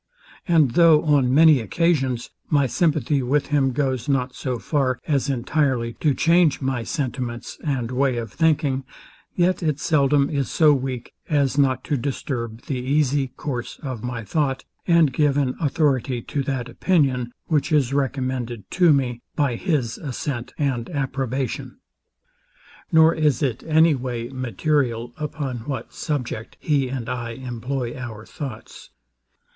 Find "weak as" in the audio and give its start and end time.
10.73-11.55